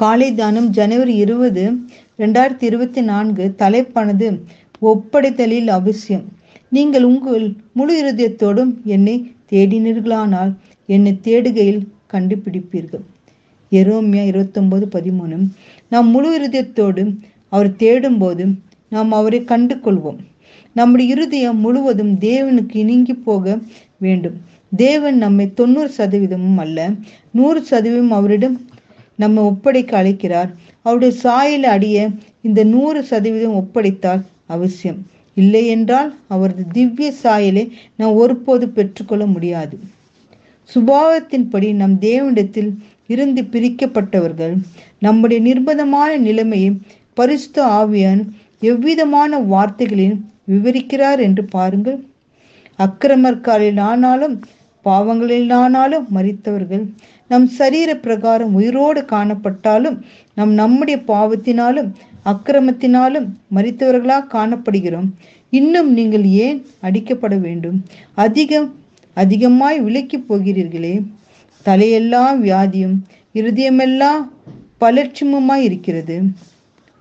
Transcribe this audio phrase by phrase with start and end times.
[0.00, 1.64] காலை தானம் ஜனவரி இருபது
[2.18, 4.28] ரெண்டாயிரத்தி இருபத்தி நான்கு தலைப்பானது
[4.90, 6.24] ஒப்படைத்தலில் அவசியம்.
[6.68, 9.14] நீங்கள் உங்கள் முழு இருதயத்தோடும் என்னை
[9.52, 10.52] தேடினீர்களானால்
[10.86, 11.80] என்னை தேடுகையில்
[12.12, 13.04] கண்டுபிடிப்பீர்கள்.
[13.72, 15.38] எரோமியா இருபத்தொன்பது பதிமூணு.
[15.88, 17.04] நாம் முழு இருதயத்தோடு
[17.48, 18.46] அவர் தேடும்போது
[18.88, 20.20] நாம் அவரை கண்டு கொள்வோம்
[20.76, 23.44] நம்முடைய இருதயம் முழுவதும் தேவனுக்கு இணங்கி போக
[23.98, 24.36] வேண்டும்.
[24.72, 26.78] தேவன் நம்மை தொண்ணூறு சதவீதமும் அல்ல
[27.30, 28.56] நூறு சதவீதம் அவரிடம்
[29.18, 30.50] நம்ம ஒப்படைக்க அழைக்கிறார்.
[30.86, 31.98] அவருடைய சாயல் அடிய
[32.40, 34.98] இந்த நூறு சதவீதம் ஒப்படைத்தால் அவசியம்.
[35.36, 37.64] இல்லை என்றால் அவரது திவ்ய சாயலை
[37.96, 39.76] நாம் ஒருபோது பெற்றுக்கொள்ள முடியாது.
[40.70, 42.70] சுபாவத்தின்படி நம் தேவனிடத்தில்
[43.06, 44.54] இருந்து பிரிக்கப்பட்டவர்கள்
[44.98, 46.70] நம்முடைய நிர்பந்தமான நிலைமையை
[47.14, 48.22] பரிசுத்த ஆவியான்
[48.62, 50.16] எவ்விதமான வார்த்தைகளில்
[50.48, 51.98] விவரிக்கிறார் என்று பாருங்கள்.
[52.78, 54.36] அக்கிரமர்காலில் ஆனாலும்
[54.84, 56.84] பாவங்களில் ஆனாலும் மறித்தவர்கள்.
[57.28, 60.00] நம் சரீர பிரகாரம் உயிரோடு காணப்பட்டாலும்
[60.34, 61.92] நம் நம்முடைய பாவத்தினாலும்
[62.24, 65.08] அக்கிரமத்தினாலும் மறித்தவர்களாக காணப்படுகிறோம்.
[65.50, 67.84] இன்னும் நீங்கள் ஏன் அடிக்கப்பட வேண்டும்?
[68.14, 68.74] அதிகம்
[69.14, 70.94] அதிகமாய் விலக்கி போகிறீர்களே.
[71.64, 72.96] தலையெல்லாம் வியாதியும்
[73.34, 74.22] இருதயமெல்லாம்
[74.80, 76.22] பலட்சியமுமாய் இருக்கிறது.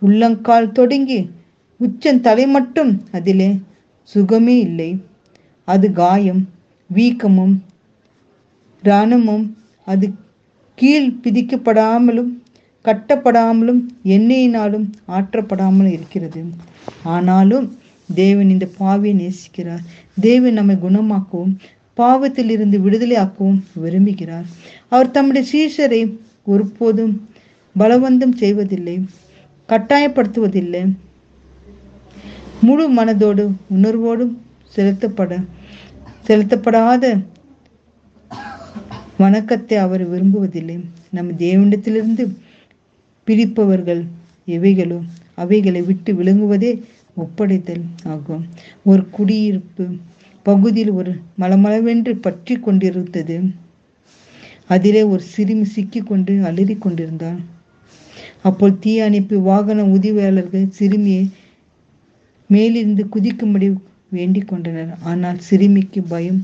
[0.00, 1.30] உள்ளங்கால் தொடங்கி
[1.80, 3.50] உச்சன் தலை மட்டும் அதிலே
[4.14, 4.90] சுகமே இல்லை.
[5.64, 6.42] அது காயம்
[6.94, 7.54] வீக்கமும்
[8.84, 9.46] ரணமும்
[9.92, 10.06] அது
[10.74, 12.30] கீழ் பிதிக்கப்படாமலும்
[12.84, 16.44] கட்டப்படாமலும் எண்ணெயினாலும் ஆற்றப்படாமலும் இருக்கிறது.
[17.02, 17.66] ஆனாலும்
[18.14, 19.84] தேவன் இந்த பாவியை நேசிக்கிறார்.
[20.20, 21.54] தேவன் நம்மை குணமாக்கவும்
[21.94, 24.46] பாவத்தில் இருந்து விடுதலையாக்கவும் விரும்புகிறார்.
[24.88, 26.02] அவர் தம்முடைய சீஷரை
[26.44, 27.14] ஒருபோதும்
[27.78, 28.96] பலவந்தம் செய்வதில்லை
[29.68, 30.82] கட்டாயப்படுத்துவதில்லை.
[32.66, 33.44] முழு மனதோடு
[33.76, 34.32] உணர்வோடும்
[34.74, 35.38] செலுத்தப்பட
[36.26, 37.04] செலுத்தப்படாத
[39.16, 40.76] வணக்கத்தை அவர் விரும்புவதில்லை.
[41.16, 42.24] நம் தேவனிடத்திலிருந்து
[43.26, 44.02] பிரிப்பவர்கள்
[44.48, 44.98] எவைகளோ
[45.34, 46.72] அவைகளை விட்டு விளங்குவதே
[47.16, 48.44] ஒப்படைத்தல் ஆகும்.
[48.84, 49.86] ஒரு குடியிருப்பு
[50.46, 53.36] பகுதியில் ஒரு மலமளவென்று பற்றி கொண்டிருந்தது.
[54.66, 57.40] அதிலே ஒரு சிறுமி சிக்கி கொண்டு அலறி கொண்டிருந்தாள்.
[58.42, 58.92] அப்போது தீ
[59.50, 61.24] வாகன உதவியாளர்கள் சிறுமியை
[62.50, 63.68] மேலிருந்து குதிக்கும்படி
[64.16, 64.92] வேண்டிக் கொண்டனர்.
[65.10, 66.40] ஆனால் சிறுமிக்கு பயம்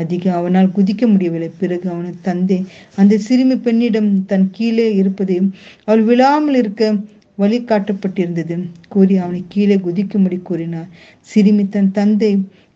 [0.00, 1.50] அதிகம் அவனால் குதிக்க முடியவில்லை.
[1.60, 2.58] பிறகு அவனது தந்தை
[2.96, 5.50] அந்த சிறுமி பெண்ணிடம் தன் கீழே இருப்பதையும்
[5.84, 6.92] அவள் விழாமல் இருக்க
[7.38, 8.56] வழி காட்டப்பட்டிருந்தது
[8.88, 10.90] கூறி அவனை கீழே குதிக்கும்படி கூறினார்.
[11.30, 12.32] சிறுமி தன் தந்தை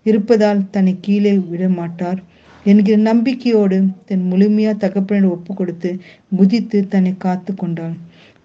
[0.06, 2.21] இருப்பதால் தன்னை கீழே விட மாட்டார்
[2.66, 5.91] என்கிற நம்பிக்கையோடு தன் முழுமையா தகப்பனிடம் ஒப்பு கொடுத்து
[6.37, 7.94] குதித்து தன்னை காத்து கொண்டாள்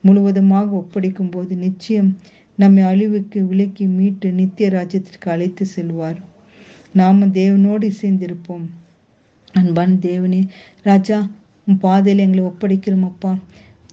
[0.04, 2.12] முழுவதுமாக ஒப்படைக்கும் போது நிச்சயம்
[2.62, 6.20] நம்மை அழிவுக்கு விலக்கி மீட்டு நித்திய ராஜ்யத்திற்கு அழைத்து செல்வார்.
[6.94, 8.66] நாம தேவனோடு இசைந்திருப்போம்.
[9.54, 10.42] அன்பான் தேவனே
[10.84, 11.18] ராஜா
[11.68, 13.32] உன் பாதையில் எங்களை ஒப்படைக்கிறோம் அப்பா.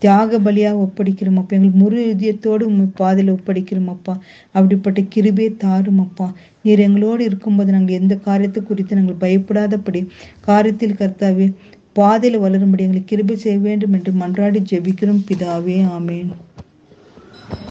[0.03, 1.55] தியாக பலியாக ஒப்படைக்கிறோம் அப்பா.
[1.57, 4.15] எங்களுக்கு முழு இதயத்தோடு உங்கள் பாதையில் ஒப்படைக்கிறோம் அப்பா.
[4.53, 6.29] அப்படிப்பட்ட கிருபே தாரும் அப்பா.
[6.65, 10.03] நீர் எங்களோடு இருக்கும்போது நாங்கள் எந்த காரியத்தை குறித்து நாங்கள் பயப்படாதபடி
[10.47, 11.49] காரியத்தில் கர்த்தாவே
[11.93, 15.25] பாதையில் வளரும்படி எங்களுக்கு கிருபை செய்ய வேண்டும் என்று மன்றாடி ஜெபிக்கிறோம்.
[15.31, 16.31] பிதாவே ஆமேன்.